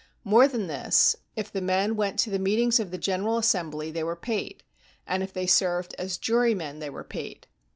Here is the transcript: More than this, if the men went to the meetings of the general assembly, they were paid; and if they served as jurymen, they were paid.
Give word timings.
More 0.23 0.47
than 0.47 0.65
this, 0.65 1.15
if 1.35 1.51
the 1.51 1.61
men 1.61 1.95
went 1.95 2.17
to 2.21 2.31
the 2.31 2.39
meetings 2.39 2.79
of 2.79 2.89
the 2.89 2.97
general 2.97 3.37
assembly, 3.37 3.91
they 3.91 4.03
were 4.03 4.15
paid; 4.15 4.63
and 5.05 5.21
if 5.21 5.31
they 5.31 5.45
served 5.45 5.93
as 5.99 6.17
jurymen, 6.17 6.79
they 6.79 6.89
were 6.89 7.03
paid. 7.03 7.45